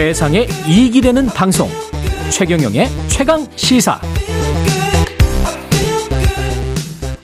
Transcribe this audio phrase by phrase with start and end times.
[0.00, 1.68] 세상에 이익이 되는 방송
[2.30, 4.00] 최경영의 최강 시사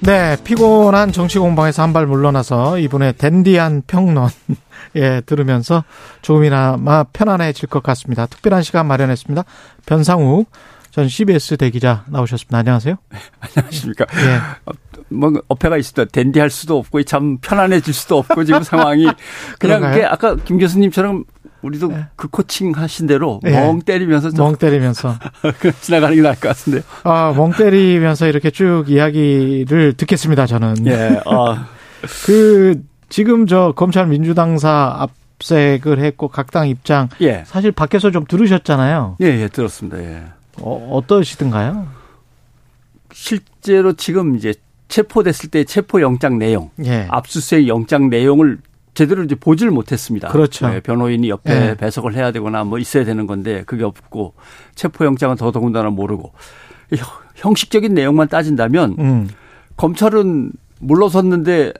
[0.01, 4.29] 네, 피곤한 정치 공방에서 한 발 물러나서 이분의 댄디한 평론
[4.95, 5.85] 예, 들으면서
[6.21, 8.27] 조금이나마 편안해질 것 같습니다.
[8.27, 9.45] 특별한 시간 마련했습니다.
[9.87, 10.51] 변상욱
[10.91, 12.59] 전 CBS 대기자 나오셨습니다.
[12.59, 12.97] 안녕하세요.
[13.41, 14.05] 안녕하십니까.
[14.17, 14.73] 예.
[15.09, 16.11] 뭐 어폐가 있습니다.
[16.13, 19.07] 댄디할 수도 없고 참 편안해질 수도 없고 지금 상황이
[19.59, 21.25] 그냥 그게 아까 김 교수님처럼
[21.67, 22.07] 우리도 네.
[22.17, 23.51] 그 코칭 하신 대로 네.
[23.51, 25.17] 멍 때리면서 멍 때리면서
[25.83, 26.83] 지나가는 게 나을 것 같은데요.
[27.03, 30.87] 아, 멍 때리면서 이렇게 쭉 이야기를 듣겠습니다, 저는.
[30.87, 31.21] 예.
[31.27, 31.67] 아.
[32.25, 35.09] 그 지금 저 검찰 민주당사
[35.39, 37.43] 압색을 했고 각 당 입장 예.
[37.47, 39.17] 사실 밖에서 좀 들으셨잖아요.
[39.21, 39.99] 예, 예, 들었습니다.
[39.99, 40.23] 예.
[40.61, 41.87] 어, 어떠시던가요?
[43.13, 44.55] 실제로 지금 이제
[44.89, 47.07] 체포됐을 때 체포 영장 내용, 예.
[47.11, 48.59] 압수수색 영장 내용을
[48.97, 50.29] 제대로 이제 보지를 못했습니다.
[50.29, 50.69] 그렇죠.
[50.69, 51.75] 네, 변호인이 옆에 네.
[51.77, 54.35] 배석을 해야 되거나 뭐 있어야 되는 건데 그게 없고
[54.75, 56.33] 체포영장은 더더군다나 모르고
[57.37, 59.29] 형식적인 내용만 따진다면 음.
[59.77, 61.73] 검찰은 물러섰는데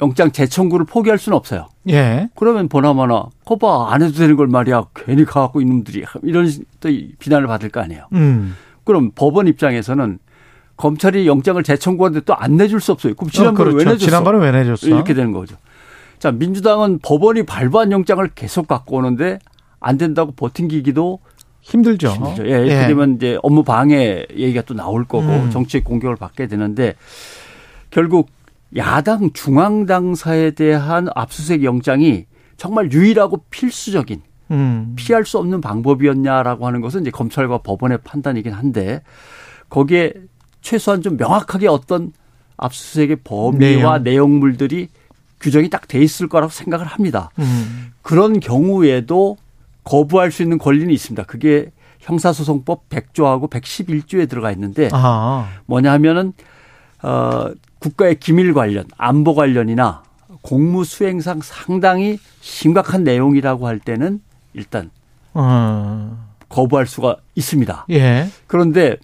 [0.00, 1.68] 영장 재청구를 포기할 수는 없어요.
[1.88, 2.28] 예.
[2.34, 6.50] 그러면 보나마나 거봐 안 해도 되는 걸 말이야 괜히 가갖고 이놈들이 이런
[6.80, 6.88] 또
[7.20, 8.06] 비난을 받을 거 아니에요.
[8.12, 8.56] 음.
[8.84, 10.18] 그럼 법원 입장에서는
[10.76, 13.14] 검찰이 영장을 재청구하는데 또 안 내줄 수 없어요.
[13.14, 13.76] 그럼 지난번에 어, 그렇죠.
[13.78, 14.06] 왜 내줬어?
[14.06, 14.88] 지난번에 왜 내줬어?
[14.88, 15.54] 이렇게 되는 거죠.
[16.22, 19.40] 자, 민주당은 법원이 발부한 영장을 계속 갖고 오는데
[19.80, 21.18] 안 된다고 버틴기기도
[21.62, 22.10] 힘들죠.
[22.10, 22.46] 힘들죠.
[22.46, 22.86] 예, 이렇게 예.
[22.86, 25.50] 되면 이제 업무 방해 얘기가 또 나올 거고 음.
[25.50, 26.94] 정치적 공격을 받게 되는데
[27.90, 28.30] 결국
[28.76, 34.92] 야당 중앙 당사에 대한 압수수색 영장이 정말 유일하고 필수적인 음.
[34.94, 39.02] 피할 수 없는 방법이었냐라고 하는 것은 이제 검찰과 법원의 판단이긴 한데
[39.68, 40.12] 거기에
[40.60, 42.12] 최소한 좀 명확하게 어떤
[42.58, 44.02] 압수수색의 범위와 내용.
[44.04, 44.86] 내용물들이
[45.42, 47.30] 규정이 딱 돼 있을 거라고 생각을 합니다.
[47.38, 47.92] 음.
[48.00, 49.36] 그런 경우에도
[49.84, 51.24] 거부할 수 있는 권리는 있습니다.
[51.24, 55.48] 그게 형사소송법 100조하고 111조에 들어가 있는데 아.
[55.66, 56.32] 뭐냐 하면은
[57.02, 57.50] 어
[57.80, 60.02] 국가의 기밀 관련, 안보 관련이나
[60.40, 64.20] 공무 수행상 상당히 심각한 내용이라고 할 때는
[64.54, 64.90] 일단
[65.34, 66.28] 어.
[66.48, 67.86] 거부할 수가 있습니다.
[67.90, 68.28] 예.
[68.46, 68.96] 그런데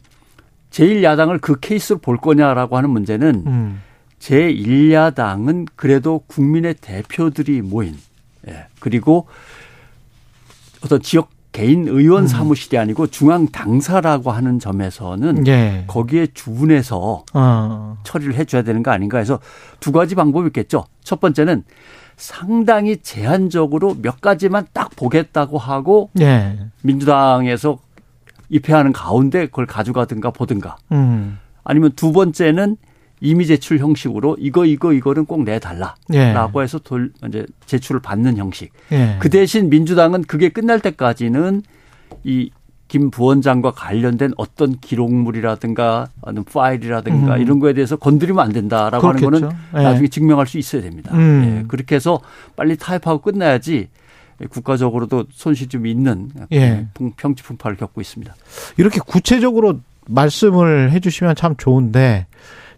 [0.71, 3.83] 제1야당을 그 케이스로 볼 거냐라고 하는 문제는 음.
[4.21, 7.97] 제1야당은 그래도 국민의 대표들이 모인
[8.49, 8.67] 예.
[8.81, 9.27] 그리고
[10.84, 12.27] 어떤 지역 개인 의원 음.
[12.29, 15.84] 사무실이 아니고 중앙 당사라고 하는 점에서는 예.
[15.87, 17.97] 거기에 주분해서 어.
[18.05, 19.41] 처리를 해줘야 되는 거 아닌가 해서
[19.81, 20.85] 두 가지 방법이 있겠죠.
[21.03, 21.65] 첫 번째는
[22.17, 26.59] 상당히 제한적으로 몇 가지만 딱 보겠다고 하고 예.
[26.83, 27.79] 민주당에서
[28.50, 30.77] 입회하는 가운데 그걸 가져가든가 보든가.
[30.93, 31.39] 음.
[31.65, 32.77] 아니면 두 번째는
[33.21, 36.62] 이미 제출 형식으로 이거 이거 이거는 꼭 내달라라고 예.
[36.62, 38.73] 해서 돌 이제 제출을 받는 형식.
[38.93, 39.17] 예.
[39.19, 41.62] 그 대신 민주당은 그게 끝날 때까지는
[42.25, 42.51] 이
[42.89, 47.41] 김 부원장과 관련된 어떤 기록물이라든가 어느 파일이라든가 음.
[47.41, 49.27] 이런 거에 대해서 건드리면 안 된다라고 그렇겠죠.
[49.27, 49.83] 하는 거는 예.
[49.83, 51.15] 나중에 증명할 수 있어야 됩니다.
[51.15, 51.61] 음.
[51.61, 51.65] 예.
[51.69, 52.21] 그렇게 해서
[52.56, 53.89] 빨리 타협하고 끝나야지
[54.49, 56.87] 국가적으로도 손실 좀 있는 예.
[57.19, 58.35] 평지 풍파를 겪고 있습니다.
[58.79, 62.27] 이렇게 구체적으로 말씀을 해주시면 참 좋은데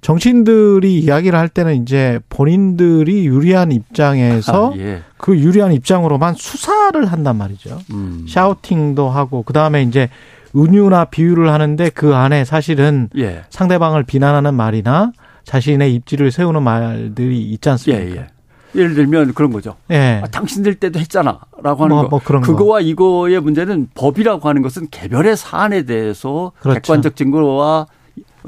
[0.01, 5.03] 정치인들이 이야기를 할 때는 이제 본인들이 유리한 입장에서 아, 예.
[5.19, 7.79] 그 유리한 입장으로만 수사를 한단 말이죠.
[7.93, 8.25] 음.
[8.29, 10.09] 샤우팅도 하고 그 다음에 이제
[10.57, 13.43] 은유나 비유를 하는데 그 안에 사실은 예.
[13.51, 15.13] 상대방을 비난하는 말이나
[15.45, 18.05] 자신의 입지를 세우는 말들이 있지 않습니까?
[18.05, 18.27] 예, 예.
[18.75, 19.77] 예를 들면 그런 거죠.
[19.91, 20.21] 예.
[20.23, 22.09] 아, 당신들 때도 했잖아라고 하는 뭐, 거.
[22.09, 22.81] 뭐 그런 그거와 거.
[22.81, 26.81] 이거의 문제는 법이라고 하는 것은 개별의 사안에 대해서 그렇죠.
[26.81, 27.87] 객관적 증거와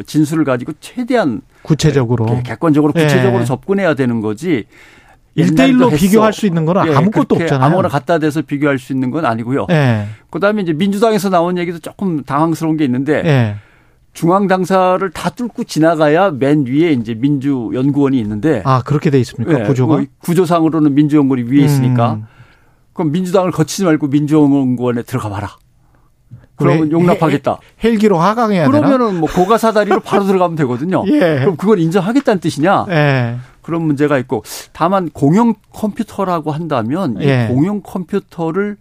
[0.07, 3.45] 진술을 가지고 최대한 구체적으로 객관적으로 구체적으로 예.
[3.45, 4.65] 접근해야 되는 거지.
[5.35, 7.67] 일대일로 비교할 수 있는 건 예, 아무것도 없잖아요.
[7.67, 9.67] 아무거나 갖다 대서 비교할 수 있는 건 아니고요.
[9.71, 10.07] 예.
[10.31, 13.57] 그다음에 이제 민주당에서 나온 얘기도 조금 당황스러운 게 있는데 예.
[14.13, 19.61] 중앙 당사를 다 뚫고 지나가야 맨 위에 이제 민주 연구원이 있는데 아 그렇게 돼 있습니까
[19.61, 19.97] 예, 구조가?
[19.97, 22.27] 그 구조상으로는 민주 연구원이 위에 있으니까 음.
[22.93, 25.57] 그럼 민주당을 거치지 말고 민주연구원에 들어가 봐라.
[26.57, 27.59] 그러면 용납하겠다.
[27.83, 29.21] 헬기로 하강해야 그러면은?
[29.21, 31.05] 뭐 고가 사다리로 바로 들어가면 되거든요.
[31.09, 31.41] 예.
[31.41, 32.87] 그럼 그걸 인정하겠다는 뜻이냐?
[32.91, 33.37] 예.
[33.63, 37.45] 그런 문제가 있고 다만 공용 컴퓨터라고 한다면 예.
[37.51, 38.77] 이 공용 컴퓨터를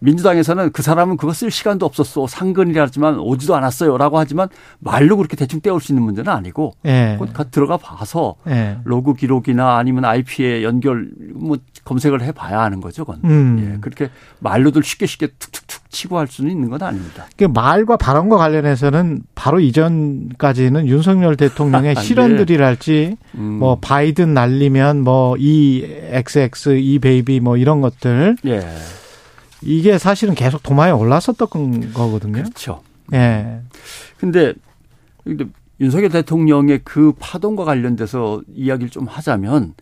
[0.00, 2.26] 민주당에서는 그 사람은 그거 쓸 시간도 없었어.
[2.26, 4.48] 상근이라지만 오지도 않았어요 라고 하지만
[4.78, 7.16] 말로 그렇게 대충 때울 수 있는 문제는 아니고 예.
[7.18, 8.78] 곧 들어가 봐서 예.
[8.84, 13.20] 로그 기록이나 아니면 IP에 연결 뭐 검색을 해 봐야 하는 거죠, 그건.
[13.24, 13.72] 음.
[13.74, 13.80] 예.
[13.80, 14.10] 그렇게
[14.40, 17.26] 말로들 쉽게 쉽게 툭툭툭 치고 할 수는 있는 건 아닙니다.
[17.36, 23.42] 그 말과 발언과 관련해서는 바로 이전까지는 윤석열 대통령의 아, 실언들이랄지 음.
[23.60, 28.60] 뭐 바이든 날리면 뭐 이 XX 이 베이비 뭐 이런 것들 예.
[29.62, 32.42] 이게 사실은 계속 도마에 올랐었던 거거든요.
[32.42, 32.82] 그렇죠.
[33.12, 33.60] 예.
[34.18, 34.54] 근데
[35.80, 39.74] 윤석열 대통령의 그 파동과 관련돼서 이야기를 좀 하자면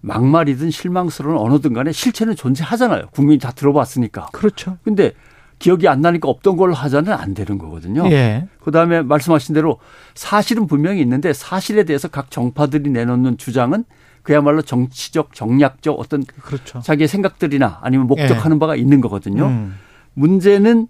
[0.00, 3.08] 막말이든 실망스러운 언어든 간에 실체는 존재하잖아요.
[3.12, 4.28] 국민이 다 들어봤으니까.
[4.32, 4.78] 그렇죠.
[4.84, 5.12] 근데
[5.58, 8.08] 기억이 안 나니까 없던 걸로 하자는 안 되는 거거든요.
[8.10, 8.46] 예.
[8.62, 9.80] 그다음에 말씀하신 대로
[10.14, 13.84] 사실은 분명히 있는데 사실에 대해서 각 정파들이 내놓는 주장은
[14.28, 16.80] 그야말로 정치적 정략적 어떤 그렇죠.
[16.80, 18.58] 자기의 생각들이나 아니면 목적하는 예.
[18.58, 19.46] 바가 있는 거거든요.
[19.46, 19.78] 음.
[20.12, 20.86] 문제는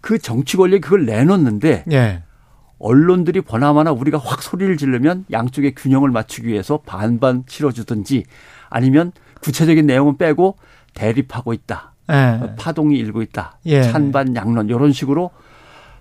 [0.00, 2.24] 그 정치 권력이 그걸 내놓는데 예.
[2.80, 8.24] 언론들이 보나마나 우리가 확 소리를 지르면 양쪽의 균형을 맞추기 위해서 반반 치러주든지
[8.68, 9.12] 아니면
[9.42, 10.56] 구체적인 내용은 빼고
[10.92, 11.92] 대립하고 있다.
[12.10, 12.56] 예.
[12.58, 13.60] 파동이 일고 있다.
[13.66, 13.84] 예.
[13.84, 15.30] 찬반 양론 이런 식으로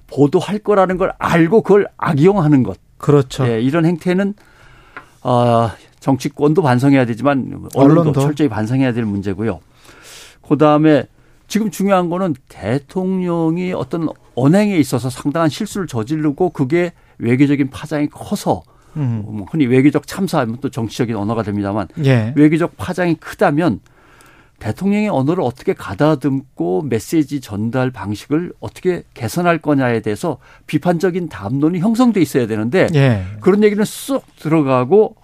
[0.08, 2.80] 보도할 거라는 걸 알고 그걸 악용하는 것.
[2.98, 3.48] 그렇죠.
[3.48, 4.34] 예, 이런 행태는
[5.22, 5.70] 어,
[6.06, 8.22] 정치권도 반성해야 되지만 언론도, 언론도.
[8.22, 9.60] 철저히 반성해야 될 문제고요.
[10.48, 11.08] 그다음에
[11.48, 18.62] 지금 중요한 거는 대통령이 어떤 언행에 있어서 상당한 실수를 저지르고 그게 외교적인 파장이 커서
[18.98, 19.24] 음.
[19.26, 22.34] 뭐 흔히 외교적 참사하면 또 정치적인 언어가 됩니다만 예.
[22.36, 23.80] 외교적 파장이 크다면
[24.60, 30.38] 대통령의 언어를 어떻게 가다듬고 메시지 전달 방식을 어떻게 개선할 거냐에 대해서
[30.68, 33.26] 비판적인 담론이 형성돼 있어야 되는데 예.
[33.42, 35.16] 그런 얘기는 쏙 들어가고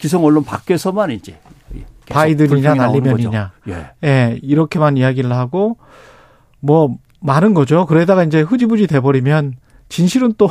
[0.00, 1.38] 기성 언론 밖에서만 이제
[2.08, 2.74] 바이든이냐.
[2.74, 3.30] 거죠.
[3.68, 3.90] 예.
[4.02, 5.76] 예, 이렇게만 이야기를 하고
[6.58, 7.86] 뭐 많은 거죠.
[7.86, 9.54] 그러다가 이제 흐지부지 돼 버리면
[9.88, 10.48] 진실은 또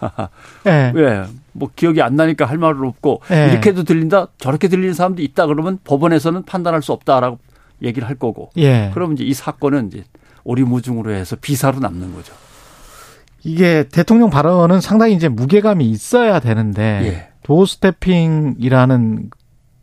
[0.66, 1.24] 예, 왜?
[1.52, 3.50] 뭐 기억이 안 나니까 할 말은 없고 예.
[3.50, 7.38] 이렇게도 들린다 저렇게 들리는 사람도 있다 그러면 법원에서는 판단할 수 없다라고
[7.82, 8.90] 얘기를 할 거고 예.
[8.92, 10.04] 그러면 이제 이 사건은 이제
[10.44, 12.34] 오리무중으로 해서 비사로 남는 거죠.
[13.42, 17.29] 이게 대통령 발언은 상당히 이제 무게감이 있어야 되는데 예.
[17.42, 19.30] 도스태핑이라는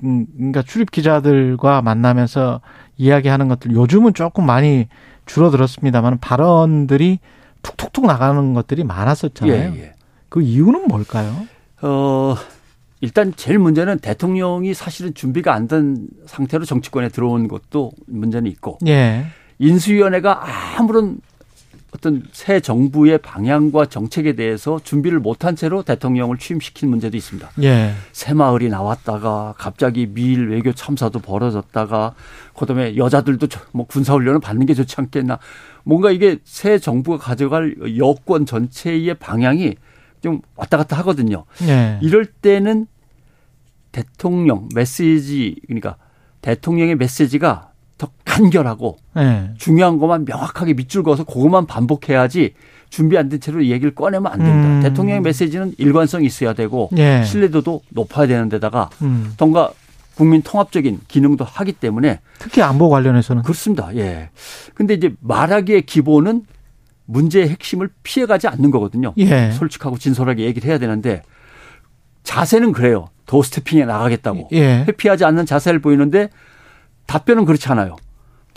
[0.04, 2.62] 음, 그러니까 출입 기자들과 만나면서
[2.98, 4.88] 이야기하는 것들 요즘은 조금 많이
[5.26, 7.20] 줄어들었습니다만 발언들이
[7.64, 9.74] 툭툭툭 나가는 것들이 많았었잖아요.
[9.76, 9.94] 예, 예.
[10.30, 11.48] 그 이유는 뭘까요?
[11.82, 12.36] 어,
[13.02, 19.26] 일단 제일 문제는 대통령이 사실은 준비가 안 된 상태로 정치권에 들어온 것도 문제는 있고 예.
[19.60, 21.20] 인수위원회가 아무런
[21.98, 27.50] 어떤 새 정부의 방향과 정책에 대해서 준비를 못한 채로 대통령을 취임시킨 문제도 있습니다.
[27.64, 27.94] 예.
[28.12, 32.14] 새마을이 나왔다가 갑자기 미일 외교 참사도 벌어졌다가
[32.56, 35.40] 그다음에 여자들도 저- 뭐 군사 훈련을 받는 게 좋지 않겠나
[35.84, 39.76] 뭔가 이게 새 정부가 가져갈 여권 전체의 방향이
[40.22, 41.46] 좀 왔다 갔다 하거든요.
[41.64, 41.98] 예.
[42.04, 42.86] 이럴 때는
[43.92, 45.98] 대통령 메시지 그러니까
[46.42, 47.77] 대통령의 메시지가 더
[48.38, 49.52] 간결하고 예.
[49.58, 52.54] 중요한 것만 명확하게 밑줄 그어서 그것만 반복해야지
[52.90, 54.68] 준비 안 된 채로 얘기를 꺼내면 안 된다.
[54.68, 54.82] 음.
[54.82, 57.24] 대통령의 메시지는 일관성이 있어야 되고 예.
[57.26, 59.34] 신뢰도도 높아야 되는 데다가 음.
[59.38, 59.72] 뭔가
[60.16, 63.94] 국민 통합적인 기능도 하기 때문에 특히 안보 관련해서는 그렇습니다.
[63.96, 64.30] 예.
[64.74, 66.44] 근데 이제 말하기의 기본은
[67.06, 69.14] 문제의 핵심을 피해가지 않는 거거든요.
[69.18, 69.52] 예.
[69.52, 71.22] 솔직하고 진솔하게 얘기를 해야 되는데
[72.24, 73.08] 자세는 그래요.
[73.26, 74.50] 도스태핑에 나가겠다고.
[74.54, 74.86] 예.
[74.88, 76.30] 회피하지 않는 자세를 보이는데
[77.06, 77.96] 답변은 그렇지 않아요.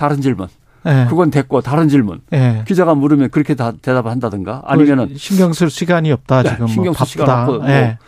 [0.00, 0.48] 다른 질문.
[0.86, 1.06] 예.
[1.10, 2.22] 그건 됐고 다른 질문.
[2.32, 2.64] 예.
[2.66, 6.84] 기자가 물으면 그렇게 다 대답을 한다든가 아니면은 그 신경 쓸 시간이 없다 네, 지금 신경
[6.86, 7.40] 뭐쓸 시간.
[7.40, 7.98] 없고 뭐 예.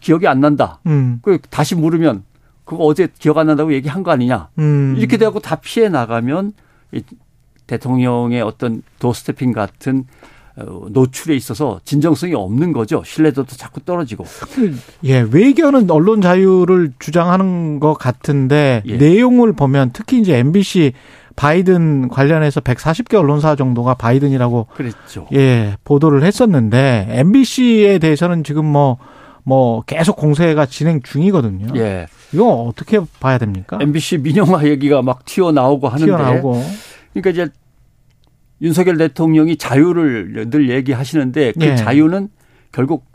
[0.00, 0.78] 기억이 안 난다.
[0.86, 1.18] 음.
[1.20, 2.24] 그 다시 물으면
[2.64, 4.48] 그거 어제 기억 안 난다고 얘기한 거 아니냐.
[4.58, 4.94] 음.
[4.96, 6.54] 이렇게 되고 다 피해 나가면
[6.92, 7.02] 이
[7.66, 10.04] 대통령의 어떤 도스태핑 같은 어,
[10.90, 13.02] 노출에 있어서 진정성이 없는 거죠.
[13.04, 14.24] 신뢰도도 자꾸 떨어지고.
[15.04, 18.96] 예, 외교는 언론 자유를 주장하는 것 같은데 예.
[18.96, 20.92] 내용을 보면 특히 이제 MBC
[21.36, 25.26] 바이든 관련해서 140개 언론사 정도가 바이든이라고 그랬죠.
[25.32, 31.68] 예, 보도를 했었는데 MBC에 대해서는 지금 뭐뭐 계속 공세가 진행 중이거든요.
[31.76, 32.06] 예.
[32.32, 33.78] 이거 어떻게 봐야 됩니까?
[33.80, 36.62] MBC 민영화 얘기가 막 튀어나오고 하는데 튀어나오고
[37.12, 37.48] 그러니까 이제
[38.62, 41.76] 윤석열 대통령이 자유를 늘 얘기하시는데 그 예.
[41.76, 42.28] 자유는
[42.72, 43.06] 결국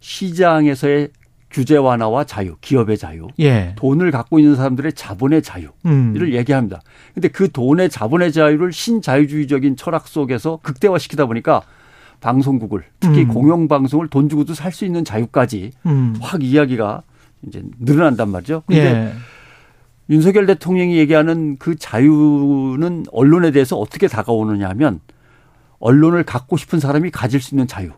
[0.00, 1.10] 시장에서의
[1.50, 3.74] 규제 완화와 자유, 기업의 자유, 예.
[3.76, 6.32] 돈을 갖고 있는 사람들의 자본의 자유를 음.
[6.32, 6.80] 얘기합니다.
[7.12, 11.62] 근데 그 돈의 자본의 자유를 신자유주의적인 철학 속에서 극대화시키다 보니까
[12.20, 13.28] 방송국을 특히 음.
[13.28, 16.14] 공영 방송을 돈 주고도 살 수 있는 자유까지 음.
[16.20, 17.02] 확 이야기가
[17.46, 18.62] 이제 늘어난단 말이죠.
[18.66, 19.12] 근데 예.
[20.10, 25.00] 윤석열 대통령이 얘기하는 그 자유는 언론에 대해서 어떻게 다가오느냐 하면
[25.78, 27.88] 언론을 갖고 싶은 사람이 가질 수 있는 자유.
[27.88, 27.96] 돈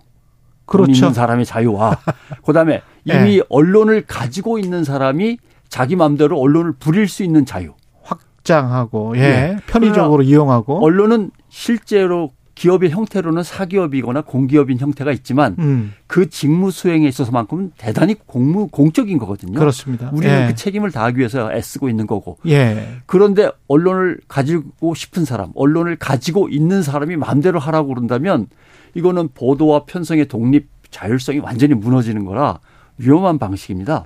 [0.67, 0.93] 그렇죠.
[0.93, 1.99] 있는 사람의 자유와
[2.45, 3.43] 그다음에 이미 예.
[3.51, 7.73] 언론을 가지고 있는 사람이 자기 마음대로 언론을 부릴 수 있는 자유.
[8.03, 9.21] 확장하고 예.
[9.21, 9.57] 예.
[9.67, 15.93] 편의적으로 이용하고 언론은 실제로 기업의 형태로는 사기업이거나 공기업인 형태가 있지만 음.
[16.07, 19.59] 그 직무 수행에 있어서만큼은 대단히 공무 공적인 거거든요.
[19.59, 20.11] 그렇습니다.
[20.13, 20.47] 우리는 예.
[20.47, 22.39] 그 책임을 다하기 위해서 애쓰고 있는 거고.
[22.47, 22.97] 예.
[23.07, 28.47] 그런데 언론을 가지고 싶은 사람, 언론을 가지고 있는 사람이 마음대로 하라고 그런다면
[28.95, 32.61] 이거는 보도와 편성의 독립 자율성이 완전히 무너지는 거라
[32.99, 34.05] 위험한 방식입니다.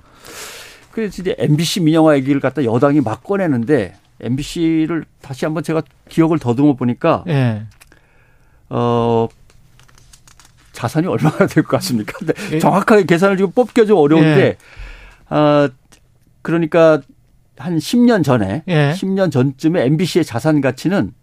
[0.91, 6.75] 그래서 이제 MBC 민영화 얘기를 갖다 여당이 막 꺼내는데 MBC를 다시 한번 제가 기억을 더듬어
[6.75, 7.63] 보니까 예.
[8.69, 9.27] 어
[10.73, 12.13] 자산이 얼마나 될 것 같습니까?
[12.17, 12.59] 근데 예.
[12.59, 14.57] 정확하게 계산을 지금 뽑기가 좀 어려운데 예.
[15.27, 15.69] 아
[16.41, 17.01] 그러니까
[17.57, 18.93] 한 10년 전에 예.
[18.95, 21.13] 10년 전쯤에 MBC의 자산 가치는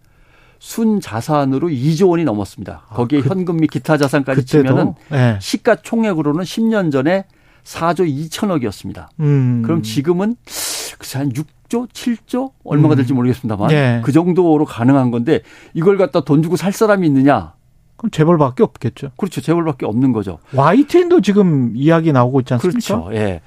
[0.59, 2.85] 순 자산으로 2조 원이 넘었습니다.
[2.89, 4.45] 아, 거기에 아, 그, 현금 및 기타 자산까지?
[4.45, 5.37] 치면은 예.
[5.41, 7.25] 시가 총액으로는 10년 전에
[7.63, 9.07] 4조 2천억이었습니다.
[9.19, 9.61] 음.
[9.63, 10.35] 그럼 지금은
[10.97, 12.97] 글쎄 한 6 조, 7조 얼마가 음.
[12.97, 14.01] 될지 모르겠습니다만 예.
[14.03, 15.41] 그 정도로 가능한 건데
[15.73, 17.53] 이걸 갖다 돈 주고 살 사람이 있느냐?
[17.97, 19.11] 그럼 재벌밖에 없겠죠.
[19.17, 19.41] 그렇죠.
[19.41, 20.39] 재벌밖에 없는 거죠.
[20.53, 22.79] YTN도 지금 이야기 나오고 있지 않습니까?
[22.79, 23.09] 그렇죠.
[23.13, 23.41] 예.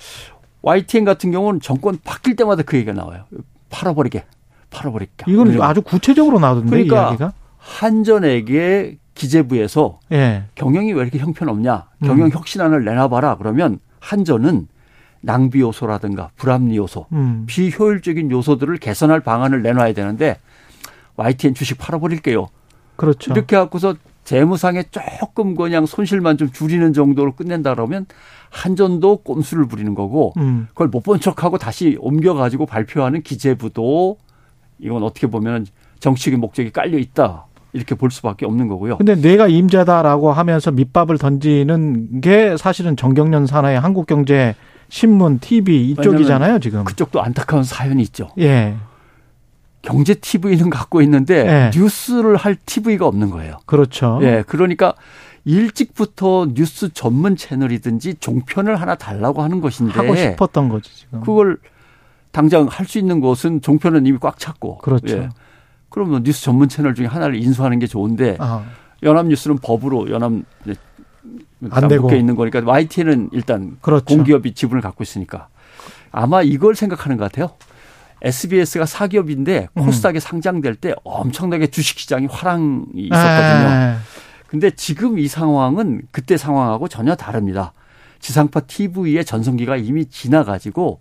[0.63, 3.25] YTN 같은 경우는 정권 바뀔 때마다 그 얘기가 나와요.
[3.71, 4.25] 팔아버리게.
[4.71, 5.27] 팔아버릴까.
[5.29, 7.33] 이건 아주 구체적으로 나오던데 그러니까 이야기가.
[7.59, 10.45] 한전에게 기재부에서 예.
[10.55, 11.87] 경영이 왜 이렇게 형편없냐.
[12.05, 12.31] 경영 음.
[12.33, 13.37] 혁신안을 내놔봐라.
[13.37, 14.67] 그러면 한전은
[15.21, 17.45] 낭비 요소라든가 불합리 요소, 음.
[17.47, 20.37] 비효율적인 요소들을 개선할 방안을 내놔야 되는데
[21.17, 22.49] YTN 주식 팔아버릴게요.
[22.97, 23.33] 그렇죠.
[23.33, 28.07] 이렇게 갖고서 재무상에 조금 그냥 손실만 좀 줄이는 정도로 끝낸다 그러면
[28.51, 30.67] 한전도 꼼수를 부리는 거고 음.
[30.71, 34.19] 그걸 못 본 척하고 다시 옮겨가지고 발표하는 기재부도
[34.79, 35.67] 이건 어떻게 보면
[35.99, 37.47] 정치적인 목적이 깔려 있다.
[37.73, 38.97] 이렇게 볼 수밖에 없는 거고요.
[38.99, 44.55] 근데 내가 임자다라고 하면서 밑밥을 던지는 게 사실은 정경련 산하의 한국 경제
[44.91, 46.85] 신문, TV 이쪽이잖아요, 지금.
[46.85, 48.29] 그쪽도 안타까운 사연이 있죠.
[48.39, 48.77] 예.
[49.83, 51.79] 경제 TV는 갖고 있는데 예.
[51.79, 53.59] 뉴스를 할 TV가 없는 거예요.
[53.65, 54.19] 그렇죠.
[54.23, 54.45] 예.
[54.47, 54.93] 그러니까
[55.47, 61.21] 일찍부터 뉴스 전문 채널이든지 종편을 하나 달라고 하는 것인데 하고 싶었던 거지 지금.
[61.21, 61.57] 그걸
[62.31, 64.79] 당장 할 수 있는 곳은 종편은 이미 꽉 찼고.
[64.79, 65.17] 그렇죠.
[65.17, 65.29] 예.
[65.89, 68.65] 그러면 뉴스 전문 채널 중에 하나를 인수하는 게 좋은데 아.
[69.03, 70.33] 연합뉴스는 법으로 연합
[71.71, 74.05] 안 되고 있는 거니까 YTN은 일단 그렇죠.
[74.05, 75.49] 공기업이 지분을 갖고 있으니까
[76.11, 77.51] 아마 이걸 생각하는 것 같아요.
[78.23, 79.85] SBS가 사기업인데 음.
[79.85, 83.69] 코스닥에 상장될 때 엄청나게 주식시장이 화랑이 있었거든요.
[83.69, 83.97] 에.
[84.47, 87.73] 근데 지금 이 상황은 그때 상황하고 전혀 다릅니다.
[88.19, 91.01] 지상파 TV의 전성기가 이미 지나가지고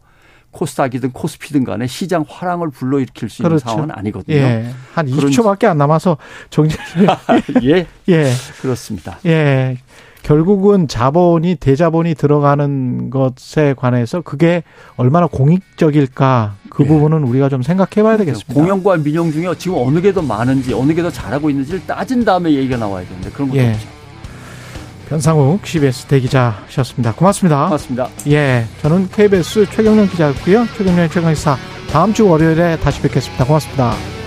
[0.52, 3.66] 코스닥이든 코스피든 간에 시장 화랑을 불러일으킬 수 있는 그렇죠.
[3.66, 4.38] 상황은 아니거든요.
[4.38, 4.70] 예.
[4.94, 6.18] 한 20초밖에 안 남아서
[6.50, 6.80] 정리를
[7.64, 7.88] 예.
[8.10, 8.32] 예.
[8.62, 9.20] 그렇습니다.
[9.26, 9.78] 예.
[10.24, 14.64] 결국은 자본이 대자본이 들어가는 것에 관해서 그게
[14.98, 16.88] 얼마나 공익적일까 그 네.
[16.90, 18.54] 부분은 우리가 좀 생각해 봐야 되겠습니다.
[18.54, 22.52] 공영과 민영 중에 지금 어느 게 더 많은지 어느 게 더 잘하고 있는지를 따진 다음에
[22.52, 23.72] 얘기가 나와야 되는데 그런 것도 예.
[23.72, 23.88] 없죠.
[25.10, 27.14] 변상욱 CBS 대기자셨습니다.
[27.16, 27.64] 고맙습니다.
[27.66, 28.10] 고맙습니다.
[28.28, 30.68] 예, 저는 KBS 최경련 기자였고요.
[30.78, 31.58] 최경련의 최강시사
[31.92, 33.46] 다음 주 월요일에 다시 뵙겠습니다.
[33.46, 34.19] 고맙습니다.